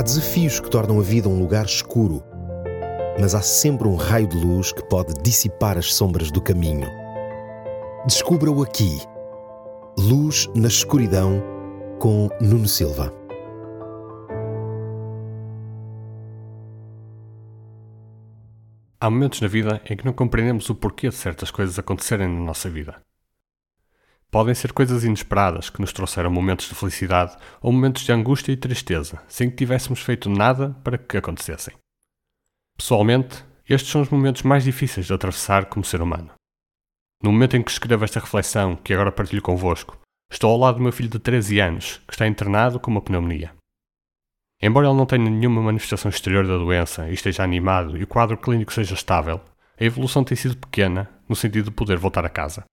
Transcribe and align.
Há 0.00 0.02
desafios 0.02 0.58
que 0.58 0.70
tornam 0.70 0.98
a 0.98 1.02
vida 1.02 1.28
um 1.28 1.38
lugar 1.38 1.66
escuro, 1.66 2.24
mas 3.20 3.34
há 3.34 3.42
sempre 3.42 3.86
um 3.86 3.96
raio 3.96 4.26
de 4.26 4.34
luz 4.34 4.72
que 4.72 4.82
pode 4.82 5.12
dissipar 5.22 5.76
as 5.76 5.92
sombras 5.92 6.30
do 6.30 6.40
caminho. 6.40 6.88
Descubra-o 8.06 8.62
aqui. 8.62 8.98
Luz 9.98 10.48
na 10.56 10.68
escuridão 10.68 11.42
com 11.98 12.30
Nuno 12.40 12.66
Silva. 12.66 13.12
Há 18.98 19.10
momentos 19.10 19.42
na 19.42 19.48
vida 19.48 19.82
em 19.84 19.98
que 19.98 20.06
não 20.06 20.14
compreendemos 20.14 20.70
o 20.70 20.74
porquê 20.74 21.10
de 21.10 21.14
certas 21.14 21.50
coisas 21.50 21.78
acontecerem 21.78 22.26
na 22.26 22.40
nossa 22.40 22.70
vida. 22.70 23.02
Podem 24.30 24.54
ser 24.54 24.72
coisas 24.72 25.02
inesperadas 25.02 25.70
que 25.70 25.80
nos 25.80 25.92
trouxeram 25.92 26.30
momentos 26.30 26.68
de 26.68 26.74
felicidade 26.76 27.36
ou 27.60 27.72
momentos 27.72 28.04
de 28.04 28.12
angústia 28.12 28.52
e 28.52 28.56
tristeza, 28.56 29.20
sem 29.26 29.50
que 29.50 29.56
tivéssemos 29.56 30.00
feito 30.00 30.30
nada 30.30 30.70
para 30.84 30.96
que 30.96 31.16
acontecessem. 31.16 31.74
Pessoalmente, 32.76 33.44
estes 33.68 33.90
são 33.90 34.00
os 34.00 34.08
momentos 34.08 34.42
mais 34.42 34.62
difíceis 34.62 35.06
de 35.06 35.12
atravessar 35.12 35.66
como 35.66 35.84
ser 35.84 36.00
humano. 36.00 36.30
No 37.20 37.32
momento 37.32 37.56
em 37.56 37.62
que 37.62 37.72
escrevo 37.72 38.04
esta 38.04 38.20
reflexão, 38.20 38.76
que 38.76 38.94
agora 38.94 39.10
partilho 39.10 39.42
convosco, 39.42 39.98
estou 40.30 40.52
ao 40.52 40.58
lado 40.58 40.76
do 40.76 40.82
meu 40.82 40.92
filho 40.92 41.08
de 41.08 41.18
13 41.18 41.58
anos, 41.58 42.00
que 42.06 42.14
está 42.14 42.26
internado 42.26 42.78
com 42.78 42.90
uma 42.90 43.02
pneumonia. 43.02 43.52
Embora 44.62 44.86
ele 44.86 44.96
não 44.96 45.06
tenha 45.06 45.28
nenhuma 45.28 45.60
manifestação 45.60 46.08
exterior 46.08 46.46
da 46.46 46.56
doença 46.56 47.08
e 47.10 47.14
esteja 47.14 47.42
animado 47.42 47.96
e 47.96 48.04
o 48.04 48.06
quadro 48.06 48.36
clínico 48.36 48.72
seja 48.72 48.94
estável, 48.94 49.40
a 49.78 49.84
evolução 49.84 50.22
tem 50.22 50.36
sido 50.36 50.56
pequena 50.56 51.10
no 51.28 51.34
sentido 51.34 51.64
de 51.64 51.70
poder 51.72 51.98
voltar 51.98 52.24
a 52.24 52.28
casa. 52.28 52.64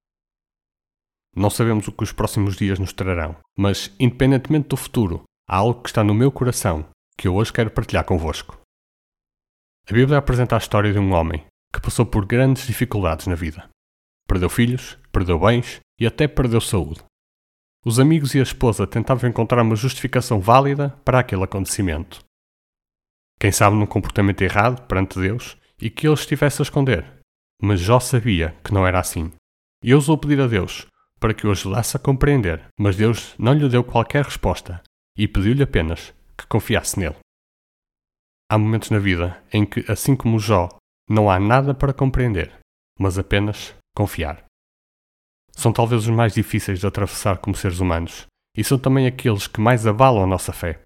Não 1.37 1.51
sabemos 1.51 1.87
o 1.87 1.91
que 1.91 2.03
os 2.03 2.11
próximos 2.11 2.55
dias 2.55 2.79
nos 2.79 2.91
trarão, 2.91 3.35
mas, 3.55 3.93
independentemente 3.99 4.69
do 4.69 4.75
futuro, 4.75 5.21
há 5.47 5.57
algo 5.57 5.83
que 5.83 5.89
está 5.89 6.03
no 6.03 6.11
meu 6.11 6.31
coração 6.31 6.89
que 7.15 7.27
eu 7.27 7.35
hoje 7.35 7.53
quero 7.53 7.69
partilhar 7.69 8.03
convosco. 8.05 8.59
A 9.87 9.93
Bíblia 9.93 10.17
apresenta 10.17 10.55
a 10.55 10.57
história 10.57 10.91
de 10.91 10.97
um 10.97 11.13
homem 11.13 11.45
que 11.71 11.79
passou 11.79 12.07
por 12.07 12.25
grandes 12.25 12.66
dificuldades 12.66 13.27
na 13.27 13.35
vida. 13.35 13.69
Perdeu 14.27 14.49
filhos, 14.49 14.97
perdeu 15.11 15.38
bens 15.38 15.79
e 15.99 16.07
até 16.07 16.27
perdeu 16.27 16.59
saúde. 16.59 17.03
Os 17.85 17.99
amigos 17.99 18.33
e 18.33 18.39
a 18.39 18.44
esposa 18.44 18.88
tentavam 18.88 19.29
encontrar 19.29 19.61
uma 19.61 19.75
justificação 19.75 20.39
válida 20.39 20.89
para 21.05 21.19
aquele 21.19 21.44
acontecimento. 21.44 22.19
Quem 23.39 23.51
sabe 23.51 23.75
num 23.75 23.85
comportamento 23.85 24.41
errado 24.41 24.88
perante 24.88 25.19
Deus 25.19 25.55
e 25.79 25.91
que 25.91 26.07
ele 26.07 26.16
estivesse 26.16 26.63
a 26.63 26.66
esconder. 26.66 27.05
Mas 27.61 27.79
Jó 27.79 27.99
sabia 27.99 28.57
que 28.63 28.73
não 28.73 28.88
era 28.88 28.99
assim. 28.99 29.31
E 29.83 29.94
ousou 29.94 30.17
pedir 30.17 30.41
a 30.41 30.47
Deus 30.47 30.88
para 31.19 31.33
que 31.33 31.47
o 31.47 31.51
ajudasse 31.51 31.97
a 31.97 31.99
compreender, 31.99 32.67
mas 32.79 32.95
Deus 32.95 33.35
não 33.37 33.53
lhe 33.53 33.67
deu 33.67 33.83
qualquer 33.83 34.23
resposta 34.23 34.81
e 35.17 35.27
pediu-lhe 35.27 35.63
apenas 35.63 36.13
que 36.37 36.45
confiasse 36.47 36.99
nele. 36.99 37.15
Há 38.49 38.57
momentos 38.57 38.89
na 38.91 38.99
vida 38.99 39.43
em 39.51 39.65
que, 39.65 39.83
assim 39.91 40.15
como 40.15 40.39
Jó, 40.39 40.69
não 41.09 41.29
há 41.29 41.39
nada 41.39 41.73
para 41.73 41.93
compreender, 41.93 42.53
mas 42.99 43.17
apenas 43.17 43.75
confiar. 43.95 44.43
São 45.51 45.73
talvez 45.73 46.03
os 46.03 46.09
mais 46.09 46.33
difíceis 46.33 46.79
de 46.79 46.88
atravessar 46.88 47.39
como 47.39 47.55
seres 47.55 47.79
humanos 47.79 48.27
e 48.55 48.63
são 48.63 48.77
também 48.77 49.07
aqueles 49.07 49.47
que 49.47 49.59
mais 49.59 49.88
avalam 49.88 50.23
a 50.23 50.27
nossa 50.27 50.53
fé. 50.53 50.81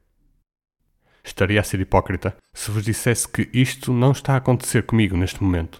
Estaria 1.23 1.59
a 1.59 1.63
ser 1.63 1.79
hipócrita 1.79 2.35
se 2.53 2.71
vos 2.71 2.83
dissesse 2.83 3.27
que 3.27 3.49
isto 3.53 3.93
não 3.93 4.11
está 4.11 4.33
a 4.33 4.37
acontecer 4.37 4.85
comigo 4.85 5.15
neste 5.15 5.43
momento. 5.43 5.79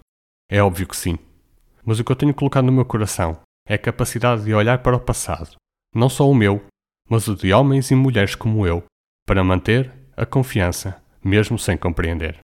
É 0.49 0.61
óbvio 0.61 0.88
que 0.88 0.95
sim. 0.95 1.17
Mas 1.83 1.99
o 1.99 2.03
que 2.03 2.11
eu 2.11 2.16
tenho 2.16 2.33
colocado 2.33 2.66
no 2.66 2.72
meu 2.72 2.85
coração 2.85 3.41
é 3.67 3.76
a 3.76 3.80
capacidade 3.80 4.44
de 4.44 4.54
olhar 4.54 4.81
para 4.81 4.95
o 4.95 5.00
passado, 5.00 5.56
não 5.94 6.09
só 6.09 6.30
o 6.30 6.36
meu, 6.36 6.66
mas 7.09 7.28
o 7.28 7.36
de 7.36 7.54
homens 7.54 7.92
e 7.92 7.95
mulheres 7.95 8.36
como 8.36 8.66
eu, 8.66 8.84
para 9.26 9.44
manter 9.44 9.92
a 10.16 10.26
confiança, 10.26 11.02
mesmo 11.23 11.58
sem 11.58 11.78
compreender. 11.78 12.40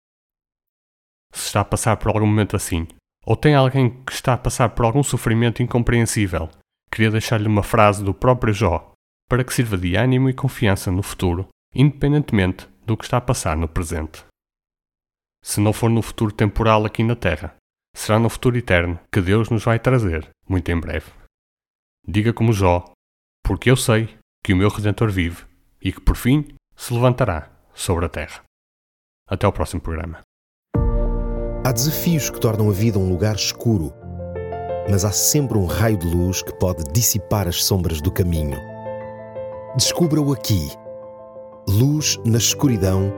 Se 1.33 1.47
está 1.47 1.61
a 1.61 1.65
passar 1.65 1.97
por 1.97 2.09
algum 2.09 2.27
momento 2.27 2.57
assim, 2.57 2.87
ou 3.27 3.37
tem 3.37 3.55
alguém 3.55 4.03
que 4.05 4.13
está 4.13 4.35
a 4.35 4.39
passar 4.39 4.71
por 4.71 4.85
algum 4.85 5.03
sofrimento 5.03 5.63
incompreensível, 5.63 6.49
queria 6.91 7.11
deixar-lhe 7.11 7.49
uma 7.49 7.63
frase 7.63 8.05
do 8.05 8.15
próprio 8.15 8.53
Jó, 8.53 8.93
para 9.29 9.43
que 9.43 9.53
sirva 9.53 9.77
de 9.77 9.97
ânimo 9.97 10.29
e 10.29 10.35
confiança 10.35 10.91
no 10.91 11.03
futuro, 11.03 11.49
independentemente 11.75 12.69
do 12.87 12.97
que 12.97 13.05
está 13.05 13.17
a 13.17 13.21
passar 13.23 13.57
no 13.57 13.67
presente. 13.69 14.25
Se 15.43 15.61
não 15.61 15.73
for 15.73 15.91
no 15.91 16.03
futuro 16.03 16.33
temporal 16.33 16.85
aqui 16.85 17.03
na 17.03 17.17
Terra, 17.17 17.57
será 17.95 18.19
no 18.19 18.29
futuro 18.29 18.59
eterno 18.59 18.99
que 19.11 19.21
Deus 19.21 19.49
nos 19.49 19.65
vai 19.65 19.79
trazer, 19.79 20.29
muito 20.49 20.71
em 20.71 20.79
breve. 20.79 21.07
Diga 22.07 22.33
como 22.33 22.53
Jó, 22.53 22.85
porque 23.43 23.71
eu 23.71 23.77
sei 23.77 24.19
que 24.43 24.53
o 24.53 24.57
meu 24.57 24.69
Redentor 24.69 25.11
vive 25.11 25.45
e 25.81 25.93
que 25.93 26.01
por 26.01 26.17
fim 26.17 26.49
se 26.77 26.93
levantará 26.93 27.51
sobre 27.73 28.05
a 28.05 28.09
terra. 28.09 28.43
Até 29.27 29.47
ao 29.47 29.53
próximo 29.53 29.81
programa. 29.81 30.21
Há 31.65 31.73
desafios 31.73 32.29
que 32.29 32.39
tornam 32.39 32.69
a 32.69 32.73
vida 32.73 32.99
um 32.99 33.09
lugar 33.09 33.37
escuro, 33.37 33.91
mas 34.91 35.05
há 35.05 35.13
sempre 35.13 35.57
um 35.57 35.65
raio 35.65 35.97
de 35.97 36.07
luz 36.07 36.43
que 36.43 36.53
pode 36.59 36.85
dissipar 36.93 37.49
as 37.49 37.65
sombras 37.65 38.03
do 38.03 38.13
caminho. 38.13 38.59
Descubra-o 39.75 40.33
aqui. 40.33 40.69
Luz 41.67 42.19
na 42.27 42.37
escuridão 42.37 43.11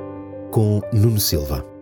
com 0.52 0.80
Nuno 0.92 1.18
Silva. 1.18 1.75